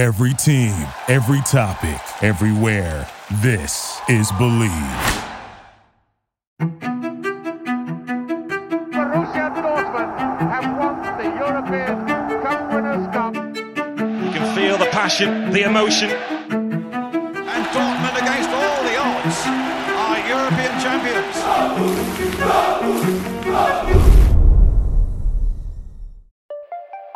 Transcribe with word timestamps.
Every 0.00 0.32
team, 0.32 0.72
every 1.08 1.42
topic, 1.42 2.00
everywhere. 2.22 3.06
This 3.42 4.00
is 4.08 4.32
Bleav. 4.32 4.70
Borussia 8.96 9.52
Dortmund 9.60 10.16
have 10.40 10.78
won 10.78 10.96
the 11.18 11.28
European 11.36 12.06
Cup 12.42 12.72
Winners' 12.72 13.08
Cup. 13.12 13.34
You 13.34 14.30
can 14.32 14.54
feel 14.56 14.78
the 14.78 14.88
passion, 14.90 15.52
the 15.52 15.64
emotion. 15.64 16.08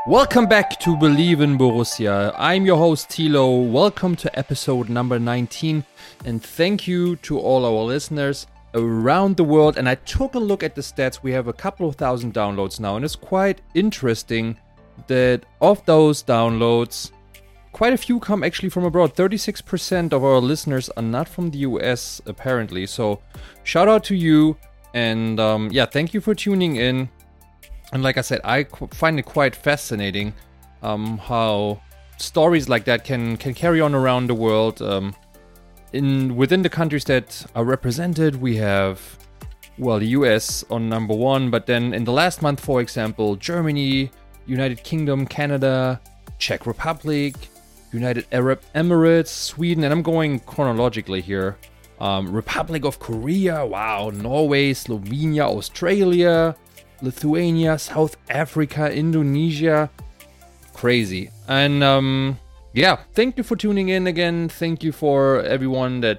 Welcome 0.06 0.44
back 0.44 0.78
to 0.80 0.94
Bleav 0.96 1.40
in 1.40 1.56
Borussia. 1.56 2.34
I'm 2.36 2.66
your 2.66 2.76
host 2.76 3.08
Tilo. 3.08 3.72
Welcome 3.72 4.14
to 4.16 4.38
episode 4.38 4.90
number 4.90 5.18
19 5.18 5.82
and 6.26 6.42
thank 6.42 6.86
you 6.86 7.16
to 7.16 7.38
all 7.38 7.64
our 7.64 7.84
listeners 7.86 8.46
around 8.74 9.38
the 9.38 9.44
world. 9.44 9.78
And 9.78 9.88
I 9.88 9.94
took 9.94 10.34
a 10.34 10.38
look 10.38 10.62
at 10.62 10.74
the 10.74 10.82
stats. 10.82 11.22
We 11.22 11.32
have 11.32 11.48
a 11.48 11.54
couple 11.54 11.88
of 11.88 11.96
thousand 11.96 12.34
downloads 12.34 12.78
now 12.78 12.96
and 12.96 13.04
it's 13.06 13.16
quite 13.16 13.62
interesting 13.72 14.58
that 15.06 15.46
of 15.62 15.82
those 15.86 16.22
downloads, 16.22 17.10
quite 17.72 17.94
a 17.94 17.96
few 17.96 18.20
come 18.20 18.44
actually 18.44 18.68
from 18.68 18.84
abroad. 18.84 19.14
36% 19.14 20.12
of 20.12 20.22
our 20.22 20.38
listeners 20.38 20.90
are 20.98 21.02
not 21.02 21.30
from 21.30 21.50
the 21.50 21.60
US 21.60 22.20
apparently. 22.26 22.84
So 22.84 23.22
shout 23.62 23.88
out 23.88 24.04
to 24.04 24.14
you 24.14 24.58
and 24.92 25.40
um, 25.40 25.70
yeah, 25.72 25.86
thank 25.86 26.12
you 26.12 26.20
for 26.20 26.34
tuning 26.34 26.76
in. 26.76 27.08
And 27.94 28.02
like 28.02 28.18
I 28.18 28.22
said, 28.22 28.40
I 28.42 28.64
qu- 28.64 28.88
find 28.88 29.20
it 29.20 29.24
quite 29.24 29.54
fascinating 29.54 30.34
um, 30.82 31.16
how 31.16 31.80
stories 32.18 32.68
like 32.68 32.84
that 32.84 33.04
can 33.04 33.36
can 33.36 33.54
carry 33.54 33.80
on 33.80 33.94
around 33.94 34.26
the 34.26 34.34
world. 34.34 34.82
Um, 34.82 35.14
in 35.92 36.34
within 36.34 36.62
the 36.62 36.68
countries 36.68 37.04
that 37.04 37.46
are 37.54 37.64
represented, 37.64 38.42
we 38.42 38.56
have 38.56 39.00
well 39.78 40.00
the 40.00 40.08
U.S. 40.18 40.64
on 40.70 40.88
number 40.88 41.14
one, 41.14 41.50
but 41.50 41.66
then 41.66 41.94
in 41.94 42.02
the 42.02 42.10
last 42.12 42.42
month, 42.42 42.58
for 42.58 42.80
example, 42.80 43.36
Germany, 43.36 44.10
United 44.46 44.82
Kingdom, 44.82 45.24
Canada, 45.24 46.00
Czech 46.38 46.66
Republic, 46.66 47.34
United 47.92 48.26
Arab 48.32 48.60
Emirates, 48.74 49.28
Sweden, 49.28 49.84
and 49.84 49.92
I'm 49.92 50.02
going 50.02 50.40
chronologically 50.40 51.20
here. 51.20 51.56
Um, 52.00 52.32
Republic 52.32 52.84
of 52.84 52.98
Korea, 52.98 53.64
wow, 53.64 54.10
Norway, 54.10 54.72
Slovenia, 54.72 55.46
Australia, 55.46 56.56
Lithuania, 57.02 57.78
South 57.78 58.16
Africa, 58.28 58.92
Indonesia. 58.92 59.90
Crazy. 60.72 61.30
And 61.48 61.82
um 61.82 62.38
yeah, 62.74 62.98
thank 63.14 63.38
you 63.38 63.44
for 63.44 63.56
tuning 63.56 63.88
in 63.90 64.08
again. 64.08 64.48
Thank 64.48 64.82
you 64.82 64.90
for 64.90 65.42
everyone 65.42 66.00
that 66.00 66.18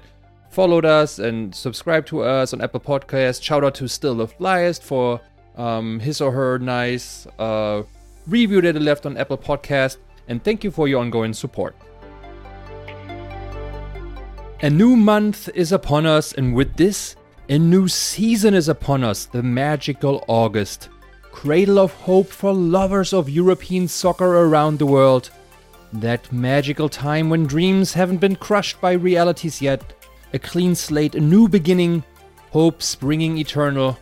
followed 0.50 0.86
us 0.86 1.18
and 1.18 1.54
subscribed 1.54 2.08
to 2.08 2.22
us 2.22 2.54
on 2.54 2.62
Apple 2.62 2.80
Podcasts. 2.80 3.42
Shout 3.42 3.62
out 3.62 3.74
to 3.74 3.86
Still 3.86 4.14
the 4.14 4.26
Flyest 4.26 4.82
for 4.82 5.20
um, 5.56 6.00
his 6.00 6.22
or 6.22 6.32
her 6.32 6.58
nice 6.58 7.26
uh, 7.38 7.82
review 8.26 8.62
that 8.62 8.72
they 8.72 8.80
left 8.80 9.04
on 9.04 9.18
Apple 9.18 9.36
Podcast. 9.36 9.98
And 10.28 10.42
thank 10.42 10.64
you 10.64 10.70
for 10.70 10.88
your 10.88 11.02
ongoing 11.02 11.34
support. 11.34 11.76
A 14.62 14.70
new 14.70 14.96
month 14.96 15.50
is 15.54 15.72
upon 15.72 16.06
us, 16.06 16.32
and 16.32 16.54
with 16.54 16.74
this, 16.76 17.16
a 17.48 17.58
new 17.58 17.86
season 17.86 18.54
is 18.54 18.68
upon 18.68 19.04
us, 19.04 19.26
the 19.26 19.42
magical 19.42 20.24
August. 20.26 20.88
Cradle 21.30 21.78
of 21.78 21.92
hope 21.92 22.28
for 22.28 22.52
lovers 22.52 23.12
of 23.12 23.30
European 23.30 23.86
soccer 23.86 24.24
around 24.24 24.78
the 24.78 24.86
world. 24.86 25.30
That 25.92 26.32
magical 26.32 26.88
time 26.88 27.30
when 27.30 27.46
dreams 27.46 27.92
haven't 27.92 28.18
been 28.18 28.34
crushed 28.34 28.80
by 28.80 28.92
realities 28.92 29.62
yet. 29.62 29.94
A 30.32 30.38
clean 30.40 30.74
slate, 30.74 31.14
a 31.14 31.20
new 31.20 31.48
beginning, 31.48 32.02
hope 32.50 32.82
springing 32.82 33.38
eternal. 33.38 33.96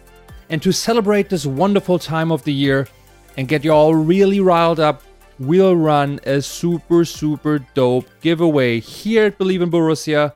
And 0.49 0.63
to 0.63 0.73
celebrate 0.73 1.29
this 1.29 1.45
wonderful 1.45 1.99
time 1.99 2.33
of 2.33 2.45
the 2.45 2.53
year 2.53 2.89
and 3.37 3.49
get 3.49 3.65
you 3.65 3.73
all 3.73 3.95
really 3.95 4.41
riled 4.41 4.81
up, 4.81 5.03
we'll 5.39 5.77
run 5.77 6.19
a 6.25 6.41
super, 6.41 7.05
super 7.05 7.59
dope 7.75 8.09
giveaway 8.23 8.81
here 8.81 9.27
at 9.27 9.39
Bleav 9.39 9.63
in 9.63 9.71
Borussia. 9.71 10.33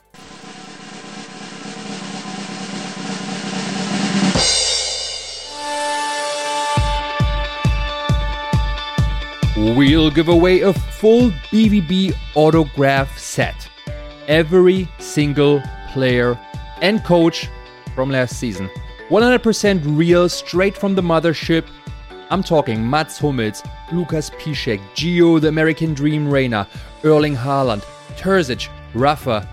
We'll 9.59 10.13
give 10.13 10.29
away 10.29 10.61
a 10.61 10.73
full 10.73 11.31
BVB 11.51 12.15
autograph 12.37 13.19
set. 13.19 13.69
Every 14.29 14.87
single 15.01 15.61
player 15.89 16.39
and 16.81 17.03
coach 17.03 17.49
from 17.93 18.09
last 18.09 18.39
season. 18.39 18.71
100% 19.09 19.83
real, 19.99 20.29
straight 20.29 20.77
from 20.77 20.95
the 20.95 21.03
mothership. 21.03 21.67
I'm 22.31 22.45
talking 22.45 22.89
Mats 22.89 23.19
Hummels, 23.19 23.65
Lukas 23.91 24.31
Piszczek, 24.31 24.81
Gio, 24.95 25.41
the 25.41 25.49
American 25.49 25.93
Dream 25.93 26.31
Reyna, 26.31 26.69
Erling 27.03 27.35
Haaland, 27.35 27.83
Terzic, 28.17 28.69
Rafa, 28.95 29.49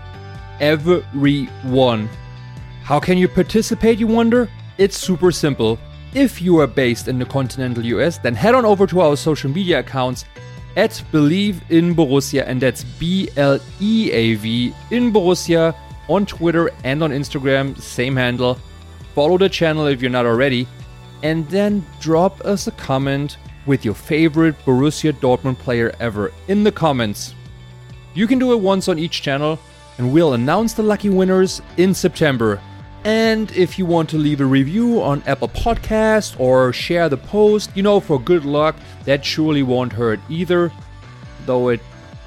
everyone. 0.60 2.08
How 2.84 3.00
can 3.00 3.18
you 3.18 3.26
participate, 3.26 3.98
you 3.98 4.06
wonder? 4.06 4.48
It's 4.78 4.96
super 4.96 5.32
simple. 5.32 5.80
If 6.16 6.40
you 6.40 6.60
are 6.60 6.66
based 6.66 7.08
in 7.08 7.18
the 7.18 7.26
continental 7.26 7.84
US, 7.84 8.16
then 8.16 8.34
head 8.34 8.54
on 8.54 8.64
over 8.64 8.86
to 8.86 9.00
our 9.02 9.18
social 9.18 9.50
media 9.50 9.80
accounts 9.80 10.24
at 10.74 10.92
Bleav 11.12 11.60
in 11.68 11.94
Borussia, 11.94 12.42
and 12.46 12.58
that's 12.58 12.84
B 12.84 13.28
L 13.36 13.60
E 13.82 14.10
A 14.12 14.34
V 14.36 14.74
in 14.90 15.12
Borussia 15.12 15.76
on 16.08 16.24
Twitter 16.24 16.70
and 16.84 17.02
on 17.02 17.10
Instagram, 17.10 17.78
same 17.78 18.16
handle. 18.16 18.58
Follow 19.14 19.36
the 19.36 19.50
channel 19.50 19.88
if 19.88 20.00
you're 20.00 20.10
not 20.10 20.24
already, 20.24 20.66
and 21.22 21.46
then 21.50 21.84
drop 22.00 22.40
us 22.46 22.66
a 22.66 22.72
comment 22.72 23.36
with 23.66 23.84
your 23.84 23.92
favorite 23.94 24.56
Borussia 24.64 25.12
Dortmund 25.12 25.58
player 25.58 25.94
ever 26.00 26.32
in 26.48 26.64
the 26.64 26.72
comments. 26.72 27.34
You 28.14 28.26
can 28.26 28.38
do 28.38 28.54
it 28.54 28.60
once 28.60 28.88
on 28.88 28.98
each 28.98 29.20
channel, 29.20 29.58
and 29.98 30.10
we'll 30.10 30.32
announce 30.32 30.72
the 30.72 30.82
lucky 30.82 31.10
winners 31.10 31.60
in 31.76 31.92
September. 31.92 32.58
And 33.06 33.52
if 33.52 33.78
you 33.78 33.86
want 33.86 34.10
to 34.10 34.18
leave 34.18 34.40
a 34.40 34.44
review 34.44 35.00
on 35.00 35.22
Apple 35.28 35.46
Podcast 35.46 36.40
or 36.40 36.72
share 36.72 37.08
the 37.08 37.16
post, 37.16 37.70
you 37.76 37.82
know, 37.84 38.00
for 38.00 38.20
good 38.20 38.44
luck, 38.44 38.74
that 39.04 39.24
surely 39.24 39.62
won't 39.62 39.92
hurt 39.92 40.18
either, 40.28 40.72
though 41.44 41.68
it 41.68 41.80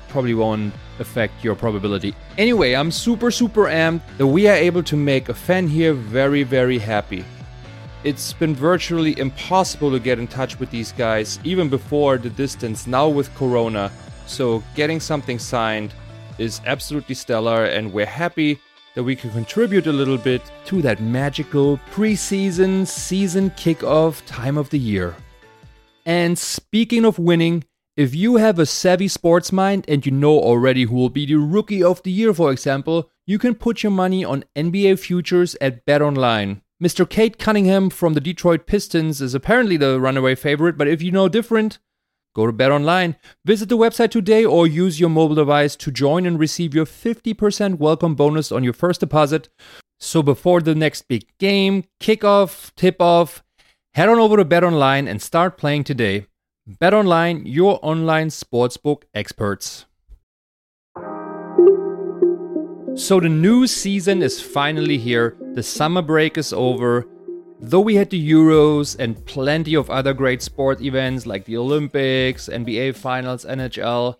probably 0.07 0.35
won't 0.35 0.73
affect 0.99 1.43
your 1.43 1.53
probability. 1.53 2.15
Anyway, 2.37 2.75
I'm 2.75 2.91
super, 2.91 3.29
super 3.29 3.65
amped 3.65 4.03
that 4.17 4.27
we 4.27 4.47
are 4.47 4.55
able 4.55 4.81
to 4.83 4.95
make 4.95 5.27
a 5.27 5.33
fan 5.33 5.67
here 5.67 5.93
very, 5.93 6.43
very 6.43 6.77
happy. 6.77 7.25
It's 8.05 8.31
been 8.31 8.55
virtually 8.55 9.19
impossible 9.19 9.91
to 9.91 9.99
get 9.99 10.17
in 10.17 10.27
touch 10.27 10.61
with 10.61 10.71
these 10.71 10.93
guys, 10.93 11.41
even 11.43 11.67
before 11.67 12.17
the 12.17 12.29
distance, 12.29 12.87
now 12.87 13.09
with 13.09 13.35
Corona. 13.35 13.91
So, 14.27 14.63
getting 14.75 15.01
something 15.01 15.39
signed 15.39 15.93
is 16.37 16.61
absolutely 16.65 17.15
stellar, 17.15 17.65
and 17.65 17.91
we're 17.91 18.05
happy 18.05 18.61
that 18.95 19.03
we 19.03 19.15
can 19.15 19.29
contribute 19.31 19.87
a 19.87 19.91
little 19.91 20.17
bit 20.17 20.41
to 20.65 20.81
that 20.81 21.01
magical 21.01 21.77
preseason, 21.91 22.85
season 22.85 23.49
kickoff 23.51 24.21
time 24.25 24.57
of 24.57 24.69
the 24.69 24.79
year. 24.79 25.15
And 26.05 26.37
speaking 26.37 27.05
of 27.05 27.19
winning, 27.19 27.63
if 27.95 28.15
you 28.15 28.37
have 28.37 28.59
a 28.59 28.65
savvy 28.65 29.07
sports 29.07 29.51
mind 29.51 29.85
and 29.87 30.05
you 30.05 30.11
know 30.11 30.39
already 30.39 30.83
who 30.83 30.95
will 30.95 31.09
be 31.09 31.25
the 31.25 31.35
rookie 31.35 31.83
of 31.83 32.01
the 32.03 32.11
year, 32.11 32.33
for 32.33 32.51
example, 32.51 33.09
you 33.25 33.37
can 33.37 33.55
put 33.55 33.83
your 33.83 33.91
money 33.91 34.25
on 34.25 34.45
NBA 34.55 34.99
futures 34.99 35.55
at 35.61 35.85
BetOnline. 35.85 36.61
Mr. 36.81 37.07
Cade 37.07 37.37
Cunningham 37.37 37.89
from 37.89 38.13
the 38.13 38.21
Detroit 38.21 38.65
Pistons 38.65 39.21
is 39.21 39.35
apparently 39.35 39.75
the 39.75 39.99
runaway 39.99 40.33
favorite, 40.33 40.77
but 40.77 40.87
if 40.87 41.01
you 41.01 41.11
know 41.11 41.27
different, 41.27 41.77
go 42.39 42.47
to 42.47 42.53
BetOnline. 42.53 43.15
Visit 43.45 43.67
the 43.67 43.77
website 43.77 44.11
today 44.11 44.45
or 44.45 44.65
use 44.65 44.99
your 44.99 45.09
mobile 45.09 45.35
device 45.35 45.75
to 45.75 45.91
join 45.91 46.25
and 46.25 46.39
receive 46.39 46.73
your 46.73 46.85
50% 46.85 47.77
welcome 47.79 48.15
bonus 48.15 48.51
on 48.51 48.63
your 48.63 48.73
first 48.73 49.01
deposit. 49.01 49.49
So 49.99 50.23
before 50.23 50.61
the 50.61 50.75
next 50.75 51.09
big 51.09 51.25
game, 51.39 51.83
kickoff, 51.99 52.71
tip 52.75 53.01
off, 53.01 53.43
head 53.93 54.07
on 54.07 54.19
over 54.19 54.37
to 54.37 54.45
BetOnline 54.45 55.09
and 55.09 55.21
start 55.21 55.57
playing 55.57 55.83
today. 55.83 56.27
BetOnline, 56.69 57.41
your 57.45 57.79
online 57.81 58.29
sportsbook 58.29 59.03
experts. 59.13 59.85
So 62.95 63.19
the 63.19 63.29
new 63.29 63.67
season 63.67 64.21
is 64.21 64.41
finally 64.41 64.97
here. 64.97 65.35
The 65.55 65.63
summer 65.63 66.01
break 66.01 66.37
is 66.37 66.53
over. 66.53 67.05
Though 67.61 67.81
we 67.81 67.95
had 67.95 68.09
the 68.09 68.31
Euros 68.31 68.97
and 68.99 69.23
plenty 69.25 69.75
of 69.75 69.89
other 69.89 70.13
great 70.13 70.41
sport 70.41 70.81
events 70.81 71.25
like 71.25 71.43
the 71.43 71.57
Olympics, 71.57 72.47
NBA 72.47 72.95
Finals, 72.95 73.43
NHL, 73.43 74.15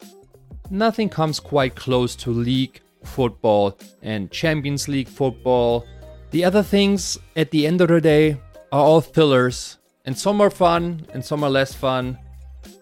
nothing 0.69 1.07
comes 1.07 1.39
quite 1.39 1.73
close 1.73 2.17
to 2.17 2.31
league 2.31 2.81
football 3.05 3.79
and 4.01 4.29
Champions 4.29 4.89
League 4.89 5.07
football. 5.07 5.85
The 6.31 6.43
other 6.43 6.61
things, 6.61 7.17
at 7.37 7.49
the 7.51 7.65
end 7.65 7.79
of 7.79 7.87
the 7.87 8.01
day, 8.01 8.37
are 8.73 8.83
all 8.83 8.99
fillers, 8.99 9.77
and 10.03 10.17
some 10.17 10.41
are 10.41 10.49
fun 10.49 11.05
and 11.13 11.23
some 11.23 11.41
are 11.43 11.49
less 11.49 11.73
fun. 11.73 12.17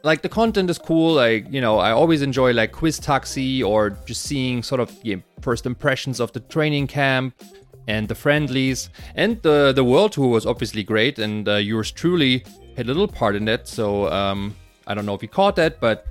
like 0.03 0.21
the 0.21 0.29
content 0.29 0.69
is 0.69 0.79
cool. 0.79 1.13
Like 1.13 1.45
you 1.51 1.61
know, 1.61 1.77
I 1.77 1.91
always 1.91 2.21
enjoy 2.21 2.51
like 2.53 2.71
quiz 2.71 2.97
taxi 2.97 3.61
or 3.61 3.91
just 4.05 4.23
seeing 4.23 4.63
sort 4.63 4.81
of 4.81 4.89
the 5.01 5.21
first 5.41 5.65
impressions 5.65 6.19
of 6.19 6.31
the 6.33 6.39
training 6.39 6.87
camp 6.87 7.35
and 7.87 8.07
the 8.07 8.15
friendlies 8.15 8.89
and 9.15 9.41
the 9.41 9.71
the 9.73 9.83
world 9.83 10.11
tour 10.11 10.27
was 10.27 10.45
obviously 10.45 10.83
great 10.83 11.19
and 11.19 11.47
uh, 11.47 11.55
yours 11.55 11.91
truly 11.91 12.43
had 12.77 12.85
a 12.85 12.89
little 12.89 13.07
part 13.07 13.35
in 13.35 13.45
that. 13.45 13.67
So 13.67 14.09
um, 14.11 14.55
I 14.85 14.93
don't 14.93 15.05
know 15.05 15.15
if 15.15 15.21
you 15.21 15.27
caught 15.27 15.55
that, 15.55 15.79
but 15.79 16.05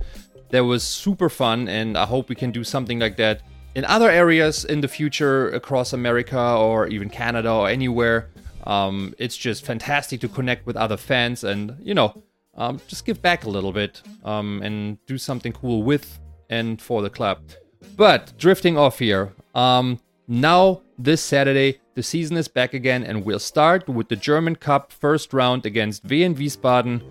that 0.49 0.59
was 0.59 0.83
super 0.83 1.29
fun, 1.29 1.67
and 1.67 1.97
I 1.97 2.05
hope 2.05 2.29
we 2.29 2.35
can 2.35 2.51
do 2.51 2.63
something 2.63 2.99
like 2.99 3.17
that 3.17 3.41
in 3.75 3.85
other 3.85 4.09
areas 4.09 4.65
in 4.65 4.81
the 4.81 4.87
future 4.87 5.49
across 5.49 5.93
America 5.93 6.39
or 6.39 6.87
even 6.87 7.09
Canada 7.09 7.51
or 7.51 7.69
anywhere. 7.69 8.29
Um, 8.65 9.13
it's 9.17 9.37
just 9.37 9.65
fantastic 9.65 10.19
to 10.21 10.27
connect 10.27 10.65
with 10.65 10.75
other 10.75 10.97
fans 10.97 11.43
and 11.45 11.77
you 11.81 11.93
know 11.93 12.21
um, 12.55 12.81
just 12.87 13.05
give 13.05 13.21
back 13.21 13.45
a 13.45 13.49
little 13.49 13.71
bit 13.71 14.01
um, 14.25 14.61
and 14.61 14.97
do 15.05 15.17
something 15.17 15.53
cool 15.53 15.83
with 15.83 16.19
and 16.49 16.81
for 16.81 17.01
the 17.01 17.09
club. 17.09 17.39
But 17.95 18.33
drifting 18.37 18.77
off 18.77 18.99
here, 18.99 19.33
um, 19.55 19.99
now 20.27 20.81
this 20.97 21.21
Saturday 21.21 21.79
the 21.95 22.03
season 22.03 22.37
is 22.37 22.47
back 22.47 22.75
again, 22.75 23.03
and 23.03 23.25
we'll 23.25 23.39
start 23.39 23.87
with 23.87 24.07
the 24.07 24.15
German 24.15 24.55
Cup 24.55 24.91
first 24.91 25.33
round 25.33 25.65
against 25.65 26.05
Wehen 26.07 26.35
Wiesbaden. 26.35 27.01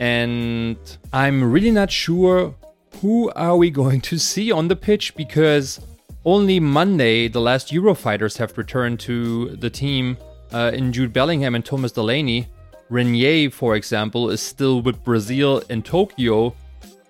And 0.00 0.76
I'm 1.12 1.50
really 1.50 1.70
not 1.70 1.90
sure 1.90 2.54
who 3.00 3.30
are 3.30 3.56
we 3.56 3.70
going 3.70 4.00
to 4.02 4.18
see 4.18 4.52
on 4.52 4.68
the 4.68 4.76
pitch 4.76 5.14
because 5.16 5.80
only 6.26 6.60
Monday 6.60 7.28
the 7.28 7.40
last 7.40 7.72
Eurofighters 7.72 8.36
have 8.36 8.56
returned 8.58 9.00
to 9.00 9.56
the 9.56 9.70
team 9.70 10.18
uh, 10.52 10.70
in 10.74 10.92
Jude 10.92 11.12
Bellingham 11.12 11.54
and 11.54 11.64
Thomas 11.64 11.92
Delaney. 11.92 12.48
Reinier, 12.90 13.50
for 13.50 13.76
example, 13.76 14.30
is 14.30 14.42
still 14.42 14.82
with 14.82 15.02
Brazil 15.02 15.62
in 15.70 15.82
Tokyo. 15.82 16.54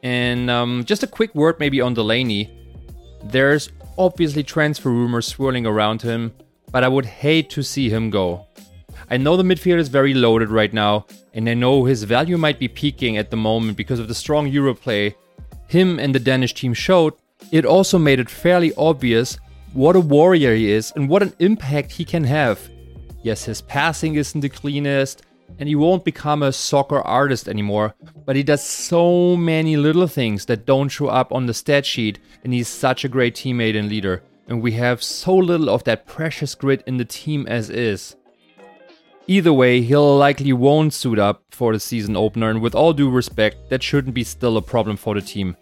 And 0.02 0.50
um, 0.50 0.84
just 0.84 1.02
a 1.02 1.06
quick 1.06 1.34
word 1.34 1.58
maybe 1.58 1.81
on 1.81 1.94
Delaney. 1.94 2.50
There's 3.25 3.70
obviously 3.99 4.43
transfer 4.43 4.91
rumors 4.91 5.26
swirling 5.26 5.67
around 5.67 6.02
him, 6.02 6.32
but 6.70 6.85
I 6.85 6.88
would 6.88 7.06
hate 7.06 7.50
to 7.50 7.62
see 7.62 7.88
him 7.88 8.11
go. 8.11 8.46
I 9.11 9.17
know 9.17 9.37
the 9.37 9.43
midfield 9.43 9.79
is 9.79 9.88
very 9.88 10.14
loaded 10.14 10.49
right 10.49 10.73
now, 10.73 11.06
and 11.35 11.49
I 11.49 11.55
know 11.55 11.85
his 11.85 12.05
value 12.05 12.38
might 12.38 12.58
be 12.58 12.69
peaking 12.69 13.17
at 13.17 13.31
the 13.31 13.37
moment 13.37 13.76
because 13.76 13.99
of 13.99 14.08
the 14.08 14.14
strong 14.14 14.49
Euro 14.49 14.75
play 14.75 15.14
him 15.67 15.99
and 15.99 16.14
the 16.14 16.20
Danish 16.20 16.55
team 16.55 16.75
showed. 16.75 17.14
It 17.50 17.64
also 17.64 17.99
made 17.99 18.20
it 18.20 18.31
fairly 18.31 18.73
obvious 18.76 19.38
what 19.73 19.96
a 19.96 20.00
warrior 20.00 20.55
he 20.55 20.70
is 20.70 20.93
and 20.94 21.08
what 21.08 21.23
an 21.23 21.35
impact 21.38 21.93
he 21.93 22.05
can 22.05 22.25
have. 22.25 22.70
Yes, 23.23 23.44
his 23.44 23.62
passing 23.62 24.14
isn't 24.14 24.41
the 24.41 24.49
cleanest, 24.49 25.23
and 25.58 25.68
he 25.68 25.74
won't 25.74 26.04
become 26.04 26.42
a 26.42 26.52
soccer 26.52 27.00
artist 27.00 27.48
anymore, 27.48 27.94
but 28.24 28.36
he 28.36 28.42
does 28.42 28.64
so 28.64 29.36
many 29.36 29.76
little 29.76 30.06
things 30.06 30.46
that 30.46 30.66
don't 30.66 30.88
show 30.88 31.06
up 31.06 31.32
on 31.32 31.46
the 31.46 31.54
stat 31.54 31.86
sheet, 31.86 32.18
and 32.42 32.52
he's 32.52 32.68
such 32.68 33.04
a 33.04 33.08
great 33.08 33.34
teammate 33.34 33.78
and 33.78 33.88
leader. 33.88 34.22
And 34.48 34.60
we 34.60 34.72
have 34.72 35.02
so 35.02 35.36
little 35.36 35.70
of 35.70 35.84
that 35.84 36.06
precious 36.06 36.54
grit 36.54 36.82
in 36.86 36.96
the 36.96 37.04
team 37.04 37.46
as 37.46 37.70
is. 37.70 38.16
Either 39.26 39.52
way, 39.52 39.80
he'll 39.80 40.18
likely 40.18 40.52
won't 40.52 40.92
suit 40.92 41.18
up 41.18 41.44
for 41.50 41.72
the 41.72 41.80
season 41.80 42.14
opener, 42.14 42.50
and 42.50 42.60
with 42.60 42.74
all 42.74 42.92
due 42.92 43.08
respect, 43.08 43.70
that 43.70 43.82
shouldn't 43.82 44.14
be 44.14 44.24
still 44.24 44.58
a 44.58 44.62
problem 44.62 44.98
for 44.98 45.14
the 45.14 45.22
team. 45.22 45.56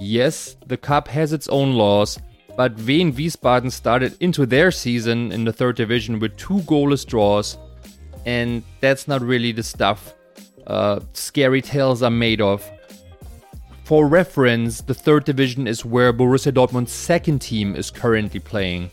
Yes, 0.00 0.56
the 0.66 0.78
cup 0.78 1.08
has 1.08 1.34
its 1.34 1.46
own 1.48 1.74
laws, 1.74 2.18
but 2.56 2.76
Wehen 2.76 3.12
Wiesbaden 3.12 3.70
started 3.70 4.16
into 4.20 4.46
their 4.46 4.70
season 4.70 5.32
in 5.32 5.44
the 5.44 5.52
third 5.52 5.76
division 5.76 6.18
with 6.18 6.36
two 6.36 6.60
goalless 6.60 7.06
draws, 7.06 7.58
and 8.26 8.62
that's 8.80 9.06
not 9.06 9.20
really 9.22 9.52
the 9.52 9.62
stuff 9.62 10.14
uh, 10.66 11.00
scary 11.12 11.62
tales 11.62 12.02
are 12.02 12.10
made 12.10 12.40
of. 12.40 12.68
For 13.84 14.06
reference, 14.06 14.80
the 14.80 14.94
third 14.94 15.24
division 15.24 15.66
is 15.66 15.84
where 15.84 16.12
Borussia 16.12 16.52
Dortmund's 16.52 16.92
second 16.92 17.40
team 17.40 17.76
is 17.76 17.90
currently 17.90 18.40
playing. 18.40 18.90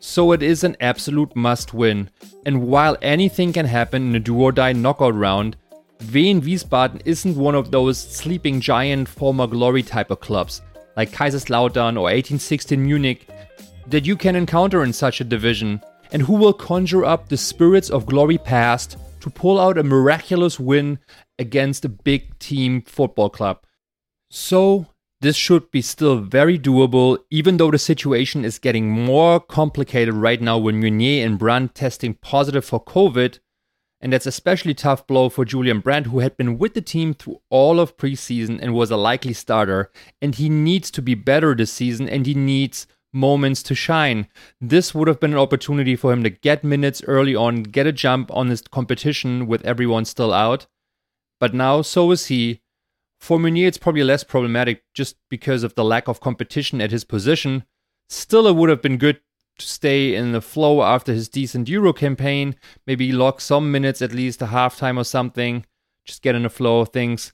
So 0.00 0.32
it 0.32 0.42
is 0.42 0.64
an 0.64 0.76
absolute 0.80 1.36
must 1.36 1.74
win. 1.74 2.10
And 2.46 2.66
while 2.66 2.96
anything 3.02 3.52
can 3.52 3.66
happen 3.66 4.08
in 4.08 4.14
a 4.16 4.20
do 4.20 4.40
or 4.40 4.50
die 4.50 4.72
knockout 4.72 5.14
round, 5.14 5.56
Wehen 6.10 6.40
Wiesbaden 6.40 7.02
isn't 7.04 7.36
one 7.36 7.54
of 7.54 7.70
those 7.70 7.98
sleeping 7.98 8.60
giant 8.60 9.06
former 9.06 9.46
glory 9.46 9.82
type 9.82 10.10
of 10.10 10.20
clubs, 10.20 10.62
like 10.96 11.12
Kaiserslautern 11.12 11.96
or 11.96 12.08
1860 12.10 12.76
Munich, 12.78 13.28
that 13.86 14.06
you 14.06 14.16
can 14.16 14.34
encounter 14.34 14.82
in 14.82 14.92
such 14.92 15.20
a 15.20 15.24
division, 15.24 15.80
and 16.12 16.22
who 16.22 16.34
will 16.34 16.52
conjure 16.52 17.04
up 17.04 17.28
the 17.28 17.36
spirits 17.36 17.90
of 17.90 18.06
glory 18.06 18.38
past 18.38 18.96
to 19.20 19.30
pull 19.30 19.58
out 19.58 19.78
a 19.78 19.82
miraculous 19.82 20.60
win 20.60 20.98
against 21.38 21.84
a 21.84 21.88
big 21.88 22.38
team 22.38 22.82
football 22.82 23.30
club. 23.30 23.64
So, 24.30 24.86
this 25.20 25.36
should 25.36 25.70
be 25.70 25.82
still 25.82 26.16
very 26.16 26.58
doable, 26.58 27.18
even 27.30 27.56
though 27.56 27.70
the 27.70 27.78
situation 27.78 28.44
is 28.44 28.58
getting 28.58 28.90
more 28.90 29.38
complicated 29.38 30.14
right 30.14 30.40
now 30.40 30.58
with 30.58 30.74
Meunier 30.74 31.24
and 31.24 31.38
Brandt 31.38 31.76
testing 31.76 32.14
positive 32.14 32.64
for 32.64 32.82
COVID. 32.82 33.38
And 34.00 34.12
that's 34.12 34.26
especially 34.26 34.74
tough 34.74 35.06
blow 35.06 35.28
for 35.28 35.44
Julian 35.44 35.78
Brandt, 35.78 36.08
who 36.08 36.18
had 36.18 36.36
been 36.36 36.58
with 36.58 36.74
the 36.74 36.80
team 36.80 37.14
through 37.14 37.40
all 37.50 37.78
of 37.78 37.96
preseason 37.96 38.58
and 38.60 38.74
was 38.74 38.90
a 38.90 38.96
likely 38.96 39.32
starter. 39.32 39.92
And 40.20 40.34
he 40.34 40.48
needs 40.48 40.90
to 40.90 41.00
be 41.00 41.14
better 41.14 41.54
this 41.54 41.72
season 41.72 42.08
and 42.08 42.26
he 42.26 42.34
needs 42.34 42.88
moments 43.12 43.62
to 43.64 43.74
shine. 43.74 44.28
This 44.60 44.94
would 44.94 45.08
have 45.08 45.20
been 45.20 45.32
an 45.32 45.38
opportunity 45.38 45.96
for 45.96 46.12
him 46.12 46.22
to 46.22 46.30
get 46.30 46.64
minutes 46.64 47.02
early 47.06 47.34
on, 47.34 47.62
get 47.62 47.86
a 47.86 47.92
jump 47.92 48.30
on 48.32 48.48
his 48.48 48.62
competition 48.62 49.46
with 49.46 49.64
everyone 49.64 50.04
still 50.04 50.32
out. 50.32 50.66
But 51.38 51.54
now, 51.54 51.82
so 51.82 52.10
is 52.10 52.26
he. 52.26 52.60
For 53.20 53.38
Meunier, 53.38 53.68
it's 53.68 53.78
probably 53.78 54.02
less 54.02 54.24
problematic 54.24 54.82
just 54.94 55.16
because 55.28 55.62
of 55.62 55.74
the 55.74 55.84
lack 55.84 56.08
of 56.08 56.20
competition 56.20 56.80
at 56.80 56.90
his 56.90 57.04
position. 57.04 57.64
Still, 58.08 58.46
it 58.46 58.56
would 58.56 58.68
have 58.68 58.82
been 58.82 58.96
good 58.96 59.20
to 59.58 59.66
stay 59.66 60.14
in 60.14 60.32
the 60.32 60.40
flow 60.40 60.82
after 60.82 61.12
his 61.12 61.28
decent 61.28 61.68
Euro 61.68 61.92
campaign, 61.92 62.56
maybe 62.86 63.12
lock 63.12 63.40
some 63.40 63.70
minutes 63.70 64.02
at 64.02 64.12
least 64.12 64.42
a 64.42 64.46
halftime 64.46 64.96
or 64.96 65.04
something, 65.04 65.64
just 66.04 66.22
get 66.22 66.34
in 66.34 66.42
the 66.42 66.50
flow 66.50 66.80
of 66.80 66.88
things. 66.88 67.32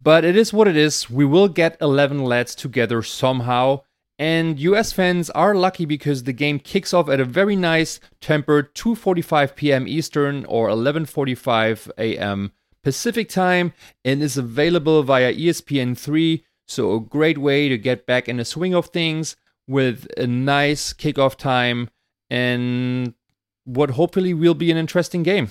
But 0.00 0.24
it 0.24 0.36
is 0.36 0.52
what 0.52 0.68
it 0.68 0.76
is. 0.76 1.10
We 1.10 1.24
will 1.24 1.48
get 1.48 1.76
11 1.80 2.24
lads 2.24 2.54
together 2.54 3.02
somehow. 3.02 3.82
And 4.18 4.58
US 4.58 4.92
fans 4.92 5.28
are 5.30 5.54
lucky 5.54 5.84
because 5.84 6.22
the 6.22 6.32
game 6.32 6.58
kicks 6.58 6.94
off 6.94 7.08
at 7.08 7.20
a 7.20 7.24
very 7.24 7.56
nice 7.56 8.00
tempered 8.20 8.74
2:45 8.74 9.54
p.m. 9.56 9.86
Eastern 9.86 10.44
or 10.46 10.68
11:45 10.68 11.90
a.m. 11.98 12.52
Pacific 12.82 13.28
time 13.28 13.72
and 14.04 14.22
is 14.22 14.36
available 14.38 15.02
via 15.02 15.34
ESPN3. 15.34 16.42
So, 16.68 16.94
a 16.94 17.00
great 17.00 17.38
way 17.38 17.68
to 17.68 17.76
get 17.76 18.06
back 18.06 18.28
in 18.28 18.38
the 18.38 18.44
swing 18.44 18.74
of 18.74 18.86
things 18.86 19.36
with 19.68 20.06
a 20.16 20.26
nice 20.26 20.92
kickoff 20.92 21.36
time 21.36 21.90
and 22.30 23.14
what 23.64 23.90
hopefully 23.90 24.32
will 24.32 24.54
be 24.54 24.70
an 24.70 24.76
interesting 24.76 25.22
game. 25.22 25.50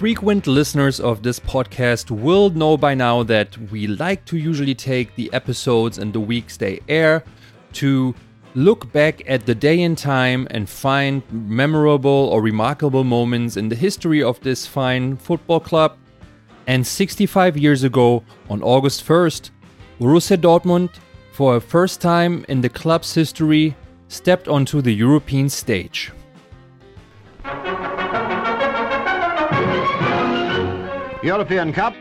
Frequent 0.00 0.46
listeners 0.46 0.98
of 0.98 1.22
this 1.22 1.38
podcast 1.38 2.10
will 2.10 2.48
know 2.48 2.78
by 2.78 2.94
now 2.94 3.22
that 3.24 3.58
we 3.70 3.86
like 3.86 4.24
to 4.24 4.38
usually 4.38 4.74
take 4.74 5.14
the 5.14 5.30
episodes 5.34 5.98
and 5.98 6.10
the 6.10 6.18
weeks 6.18 6.56
they 6.56 6.80
air 6.88 7.22
to 7.74 8.14
look 8.54 8.90
back 8.92 9.20
at 9.28 9.44
the 9.44 9.54
day 9.54 9.82
and 9.82 9.98
time 9.98 10.48
and 10.52 10.70
find 10.70 11.22
memorable 11.30 12.30
or 12.32 12.40
remarkable 12.40 13.04
moments 13.04 13.58
in 13.58 13.68
the 13.68 13.76
history 13.76 14.22
of 14.22 14.40
this 14.40 14.66
fine 14.66 15.18
football 15.18 15.60
club. 15.60 15.98
And 16.66 16.86
65 16.86 17.58
years 17.58 17.84
ago, 17.84 18.24
on 18.48 18.62
August 18.62 19.06
1st, 19.06 19.50
Borussia 20.00 20.38
Dortmund, 20.38 20.92
for 21.32 21.56
a 21.56 21.60
first 21.60 22.00
time 22.00 22.46
in 22.48 22.62
the 22.62 22.70
club's 22.70 23.12
history, 23.12 23.76
stepped 24.08 24.48
onto 24.48 24.80
the 24.80 24.94
European 24.94 25.50
stage. 25.50 26.10
European 31.22 31.70
Cup 31.70 31.94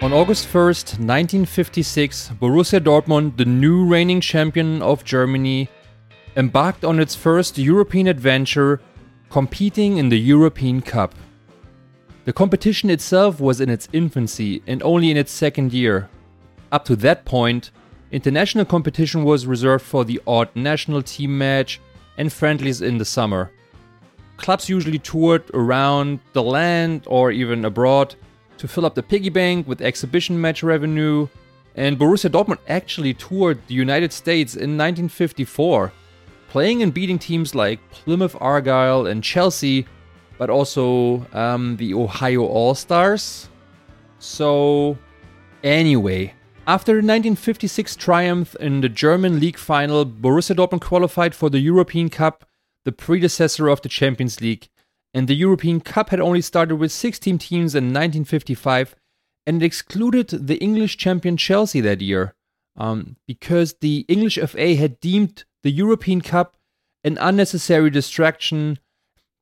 on 0.00 0.12
August 0.12 0.46
1st, 0.46 1.00
1956, 1.00 2.30
Borussia 2.40 2.78
Dortmund, 2.78 3.36
the 3.36 3.44
new 3.44 3.84
reigning 3.84 4.20
champion 4.20 4.80
of 4.80 5.02
Germany, 5.02 5.68
embarked 6.36 6.84
on 6.84 7.00
its 7.00 7.16
first 7.16 7.58
European 7.58 8.06
adventure, 8.06 8.80
competing 9.28 9.96
in 9.96 10.08
the 10.08 10.20
European 10.20 10.80
Cup. 10.80 11.16
The 12.26 12.32
competition 12.32 12.90
itself 12.90 13.40
was 13.40 13.60
in 13.60 13.68
its 13.68 13.88
infancy 13.92 14.62
and 14.68 14.84
only 14.84 15.10
in 15.10 15.16
its 15.16 15.32
second 15.32 15.72
year. 15.72 16.08
Up 16.70 16.84
to 16.84 16.94
that 16.94 17.24
point, 17.24 17.72
international 18.12 18.64
competition 18.64 19.24
was 19.24 19.48
reserved 19.48 19.84
for 19.84 20.04
the 20.04 20.20
odd 20.28 20.48
national 20.54 21.02
team 21.02 21.36
match 21.36 21.80
and 22.16 22.32
friendlies 22.32 22.82
in 22.82 22.98
the 22.98 23.04
summer. 23.04 23.50
Clubs 24.36 24.68
usually 24.68 25.00
toured 25.00 25.42
around 25.54 26.20
the 26.34 26.42
land 26.44 27.02
or 27.08 27.32
even 27.32 27.64
abroad 27.64 28.14
to 28.58 28.68
fill 28.68 28.86
up 28.86 28.94
the 28.94 29.02
piggy 29.02 29.28
bank 29.28 29.66
with 29.66 29.80
exhibition 29.80 30.40
match 30.40 30.62
revenue. 30.62 31.28
And 31.74 31.98
Borussia 31.98 32.30
Dortmund 32.30 32.58
actually 32.68 33.14
toured 33.14 33.60
the 33.68 33.74
United 33.74 34.12
States 34.12 34.54
in 34.54 34.76
1954, 34.76 35.92
playing 36.48 36.82
and 36.82 36.92
beating 36.92 37.18
teams 37.18 37.54
like 37.54 37.78
Plymouth 37.90 38.36
Argyle 38.40 39.06
and 39.06 39.22
Chelsea, 39.22 39.86
but 40.38 40.50
also 40.50 41.26
um, 41.32 41.76
the 41.76 41.94
Ohio 41.94 42.42
All 42.42 42.74
Stars. 42.74 43.48
So, 44.18 44.98
anyway, 45.62 46.34
after 46.66 46.92
the 46.92 46.98
1956 46.98 47.96
triumph 47.96 48.56
in 48.56 48.80
the 48.80 48.88
German 48.88 49.38
League 49.40 49.56
final, 49.56 50.04
Borussia 50.04 50.56
Dortmund 50.56 50.80
qualified 50.80 51.34
for 51.34 51.48
the 51.48 51.60
European 51.60 52.10
Cup, 52.10 52.44
the 52.84 52.92
predecessor 52.92 53.68
of 53.68 53.82
the 53.82 53.88
Champions 53.88 54.40
League. 54.40 54.68
And 55.14 55.26
the 55.26 55.34
European 55.34 55.80
Cup 55.80 56.10
had 56.10 56.20
only 56.20 56.40
started 56.40 56.76
with 56.76 56.92
16 56.92 57.38
teams 57.38 57.74
in 57.74 57.84
1955, 57.84 58.94
and 59.46 59.62
it 59.62 59.66
excluded 59.66 60.28
the 60.28 60.56
English 60.56 60.96
champion 60.96 61.36
Chelsea 61.36 61.80
that 61.80 62.02
year, 62.02 62.34
um, 62.76 63.16
because 63.26 63.74
the 63.80 64.04
English 64.08 64.38
FA 64.38 64.74
had 64.74 65.00
deemed 65.00 65.44
the 65.62 65.70
European 65.70 66.20
Cup 66.20 66.56
an 67.04 67.18
unnecessary 67.20 67.90
distraction. 67.90 68.78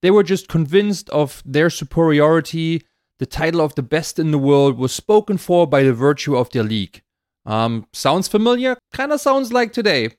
They 0.02 0.10
were 0.10 0.22
just 0.22 0.48
convinced 0.48 1.10
of 1.10 1.42
their 1.44 1.70
superiority. 1.70 2.84
The 3.18 3.26
title 3.26 3.60
of 3.60 3.74
the 3.74 3.82
best 3.82 4.18
in 4.18 4.30
the 4.30 4.38
world 4.38 4.78
was 4.78 4.92
spoken 4.92 5.38
for 5.38 5.66
by 5.66 5.82
the 5.82 5.94
virtue 5.94 6.36
of 6.36 6.50
their 6.50 6.62
league. 6.62 7.02
Um, 7.44 7.86
sounds 7.92 8.28
familiar? 8.28 8.76
Kinda 8.92 9.18
sounds 9.18 9.52
like 9.52 9.72
today. 9.72 10.10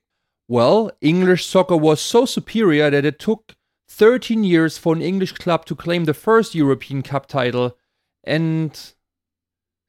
Well, 0.47 0.91
English 1.01 1.45
soccer 1.45 1.75
was 1.75 2.01
so 2.01 2.25
superior 2.25 2.89
that 2.89 3.05
it 3.05 3.19
took 3.19 3.53
13 3.89 4.43
years 4.43 4.77
for 4.77 4.95
an 4.95 5.01
English 5.01 5.33
club 5.33 5.65
to 5.65 5.75
claim 5.75 6.05
the 6.05 6.13
first 6.13 6.53
European 6.53 7.01
Cup 7.01 7.25
title, 7.27 7.77
and 8.23 8.93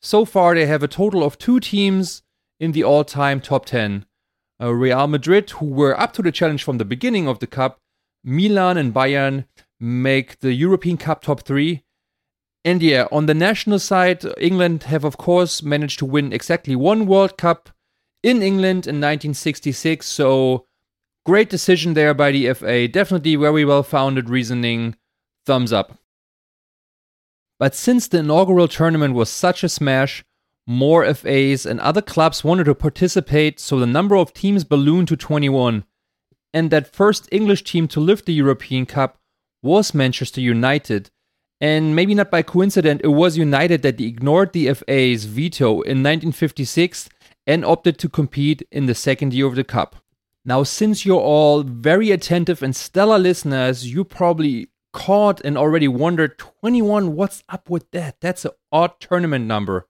so 0.01 0.25
far 0.25 0.55
they 0.55 0.67
have 0.67 0.83
a 0.83 0.89
total 0.89 1.25
of 1.25 1.39
two 1.39 1.61
teams 1.61 2.23
in 2.61 2.73
the 2.73 2.85
all 2.85 3.05
time 3.05 3.41
top 3.41 3.67
10 3.67 4.07
uh, 4.61 4.73
Real 4.73 5.07
Madrid, 5.07 5.51
who 5.51 5.67
were 5.67 5.99
up 5.99 6.13
to 6.15 6.23
the 6.23 6.33
challenge 6.33 6.65
from 6.65 6.79
the 6.79 6.85
beginning 6.85 7.29
of 7.29 7.39
the 7.39 7.47
Cup, 7.47 7.81
Milan 8.25 8.77
and 8.77 8.93
Bayern 8.93 9.45
make 9.81 10.41
the 10.41 10.53
European 10.53 10.97
Cup 10.97 11.23
top 11.23 11.43
three. 11.43 11.85
And 12.65 12.83
yeah, 12.83 13.07
on 13.13 13.27
the 13.27 13.35
national 13.35 13.79
side, 13.79 14.25
England 14.37 14.85
have 14.85 15.05
of 15.05 15.17
course 15.17 15.63
managed 15.63 15.99
to 16.01 16.07
win 16.07 16.33
exactly 16.33 16.75
one 16.75 17.07
World 17.07 17.39
Cup 17.39 17.71
in 18.23 18.43
England 18.43 18.87
in 18.87 18.97
1966. 18.97 20.05
So 20.05 20.67
great 21.29 21.51
decision 21.51 21.93
there 21.93 22.15
by 22.15 22.33
the 22.33 22.55
FA. 22.55 22.89
Definitely 22.89 23.37
very 23.37 23.63
well 23.63 23.83
founded 23.83 24.31
reasoning. 24.31 24.97
Thumbs 25.45 25.75
up. 25.75 25.99
But 27.59 27.75
since 27.75 28.09
the 28.09 28.21
inaugural 28.21 28.67
tournament 28.67 29.13
was 29.13 29.29
such 29.29 29.63
a 29.63 29.69
smash, 29.69 30.25
more 30.67 31.05
FAs 31.13 31.67
and 31.67 31.81
other 31.81 32.01
clubs 32.01 32.45
wanted 32.45 32.65
to 32.65 32.75
participate, 32.75 33.61
so 33.61 33.79
the 33.79 33.87
number 33.87 34.17
of 34.17 34.33
teams 34.33 34.65
ballooned 34.65 35.09
to 35.09 35.17
21. 35.19 35.85
And 36.55 36.71
that 36.71 36.95
first 36.95 37.29
English 37.31 37.63
team 37.65 37.89
to 37.89 38.01
lift 38.01 38.25
the 38.25 38.33
European 38.33 38.87
Cup 38.87 39.19
was 39.63 39.93
Manchester 39.93 40.41
United. 40.41 41.11
And 41.61 41.95
maybe 41.95 42.15
not 42.15 42.31
by 42.31 42.41
coincidence, 42.41 43.03
it 43.05 43.09
was 43.09 43.37
United 43.37 43.83
that 43.83 44.01
ignored 44.01 44.55
the 44.55 44.73
FA's 44.73 45.27
veto 45.27 45.83
in 45.83 46.03
1956 46.03 47.11
and 47.47 47.67
opted 47.67 47.99
to 47.99 48.09
compete 48.09 48.63
in 48.73 48.87
the 48.87 48.95
second 48.95 49.35
year 49.35 49.47
of 49.47 49.57
the 49.57 49.65
Cup. 49.65 49.97
Now, 50.45 50.63
since 50.63 51.05
you're 51.05 51.21
all 51.21 51.63
very 51.63 52.11
attentive 52.11 52.63
and 52.63 52.75
stellar 52.75 53.19
listeners, 53.19 53.93
you 53.93 54.05
probably 54.05 54.71
caught 54.93 55.41
and 55.45 55.59
already 55.59 55.89
wondered 55.89 56.39
21, 56.39 57.15
what's 57.15 57.43
up 57.49 57.69
with 57.69 57.91
that? 57.91 58.21
That's 58.21 58.45
an 58.45 58.53
odd 58.73 58.99
tournament 59.01 59.47
number. 59.47 59.87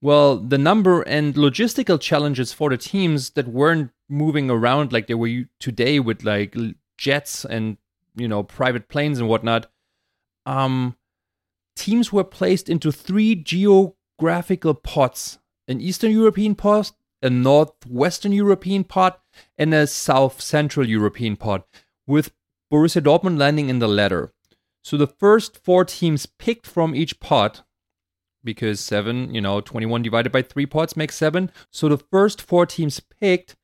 Well, 0.00 0.36
the 0.36 0.58
number 0.58 1.02
and 1.02 1.34
logistical 1.34 2.00
challenges 2.00 2.52
for 2.52 2.70
the 2.70 2.76
teams 2.76 3.30
that 3.30 3.48
weren't 3.48 3.90
moving 4.08 4.50
around 4.50 4.92
like 4.92 5.06
they 5.06 5.14
were 5.14 5.44
today 5.58 5.98
with 5.98 6.24
like 6.24 6.56
jets 6.96 7.44
and 7.44 7.76
you 8.14 8.28
know 8.28 8.42
private 8.42 8.88
planes 8.88 9.18
and 9.18 9.28
whatnot, 9.28 9.66
um, 10.46 10.96
teams 11.74 12.12
were 12.12 12.24
placed 12.24 12.68
into 12.68 12.92
three 12.92 13.34
geographical 13.34 14.74
pots: 14.74 15.38
an 15.66 15.80
Eastern 15.80 16.12
European 16.12 16.54
pot, 16.54 16.92
a 17.22 17.30
Northwestern 17.30 18.32
European 18.32 18.84
pot, 18.84 19.20
and 19.56 19.72
a 19.74 19.86
South 19.86 20.40
Central 20.40 20.88
European 20.88 21.36
pot, 21.36 21.66
with 22.06 22.32
Borussia 22.72 23.02
Dortmund 23.02 23.38
landing 23.38 23.68
in 23.68 23.78
the 23.78 23.88
latter. 23.88 24.32
So 24.82 24.96
the 24.96 25.06
first 25.06 25.62
four 25.64 25.84
teams 25.84 26.26
picked 26.26 26.66
from 26.66 26.94
each 26.94 27.20
pot 27.20 27.62
because 28.44 28.80
seven, 28.80 29.34
you 29.34 29.40
know, 29.40 29.60
21 29.60 30.02
divided 30.02 30.32
by 30.32 30.42
three 30.42 30.66
pots 30.66 30.96
makes 30.96 31.16
seven. 31.16 31.50
So 31.70 31.88
the 31.88 31.98
first 31.98 32.40
four 32.40 32.66
teams 32.66 33.00
picked 33.00 33.56